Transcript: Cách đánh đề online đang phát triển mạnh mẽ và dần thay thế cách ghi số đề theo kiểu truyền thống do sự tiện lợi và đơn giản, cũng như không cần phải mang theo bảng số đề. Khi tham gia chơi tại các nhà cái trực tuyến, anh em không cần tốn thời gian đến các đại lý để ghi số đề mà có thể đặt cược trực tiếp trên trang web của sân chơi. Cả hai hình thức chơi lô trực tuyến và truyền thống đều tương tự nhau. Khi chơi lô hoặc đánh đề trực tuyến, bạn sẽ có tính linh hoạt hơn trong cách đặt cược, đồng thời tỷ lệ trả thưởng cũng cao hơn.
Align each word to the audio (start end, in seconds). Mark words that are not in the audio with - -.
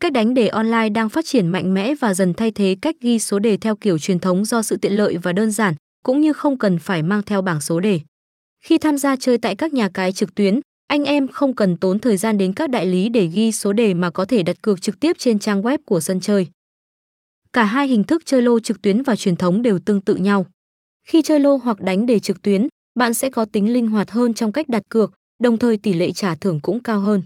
Cách 0.00 0.12
đánh 0.12 0.34
đề 0.34 0.48
online 0.48 0.88
đang 0.88 1.08
phát 1.08 1.24
triển 1.26 1.48
mạnh 1.48 1.74
mẽ 1.74 1.94
và 1.94 2.14
dần 2.14 2.34
thay 2.34 2.50
thế 2.50 2.76
cách 2.82 2.96
ghi 3.00 3.18
số 3.18 3.38
đề 3.38 3.56
theo 3.56 3.76
kiểu 3.76 3.98
truyền 3.98 4.18
thống 4.18 4.44
do 4.44 4.62
sự 4.62 4.76
tiện 4.76 4.92
lợi 4.92 5.16
và 5.16 5.32
đơn 5.32 5.50
giản, 5.50 5.74
cũng 6.04 6.20
như 6.20 6.32
không 6.32 6.58
cần 6.58 6.78
phải 6.78 7.02
mang 7.02 7.22
theo 7.22 7.42
bảng 7.42 7.60
số 7.60 7.80
đề. 7.80 8.00
Khi 8.64 8.78
tham 8.78 8.98
gia 8.98 9.16
chơi 9.16 9.38
tại 9.38 9.56
các 9.56 9.72
nhà 9.72 9.88
cái 9.94 10.12
trực 10.12 10.34
tuyến, 10.34 10.60
anh 10.86 11.04
em 11.04 11.28
không 11.28 11.54
cần 11.54 11.76
tốn 11.76 11.98
thời 11.98 12.16
gian 12.16 12.38
đến 12.38 12.52
các 12.52 12.70
đại 12.70 12.86
lý 12.86 13.08
để 13.08 13.26
ghi 13.26 13.52
số 13.52 13.72
đề 13.72 13.94
mà 13.94 14.10
có 14.10 14.24
thể 14.24 14.42
đặt 14.42 14.62
cược 14.62 14.82
trực 14.82 15.00
tiếp 15.00 15.16
trên 15.18 15.38
trang 15.38 15.62
web 15.62 15.78
của 15.84 16.00
sân 16.00 16.20
chơi. 16.20 16.46
Cả 17.52 17.64
hai 17.64 17.88
hình 17.88 18.04
thức 18.04 18.22
chơi 18.26 18.42
lô 18.42 18.60
trực 18.60 18.82
tuyến 18.82 19.02
và 19.02 19.16
truyền 19.16 19.36
thống 19.36 19.62
đều 19.62 19.78
tương 19.78 20.00
tự 20.00 20.14
nhau. 20.14 20.46
Khi 21.08 21.22
chơi 21.22 21.40
lô 21.40 21.56
hoặc 21.56 21.80
đánh 21.80 22.06
đề 22.06 22.18
trực 22.18 22.42
tuyến, 22.42 22.66
bạn 22.98 23.14
sẽ 23.14 23.30
có 23.30 23.44
tính 23.44 23.72
linh 23.72 23.86
hoạt 23.86 24.10
hơn 24.10 24.34
trong 24.34 24.52
cách 24.52 24.68
đặt 24.68 24.82
cược, 24.88 25.12
đồng 25.42 25.58
thời 25.58 25.76
tỷ 25.76 25.92
lệ 25.92 26.12
trả 26.12 26.34
thưởng 26.34 26.60
cũng 26.62 26.82
cao 26.82 27.00
hơn. 27.00 27.22